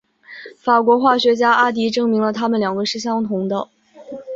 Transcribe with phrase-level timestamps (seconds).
[0.57, 3.69] 法国化学家阿迪证明了它们两个是相同的。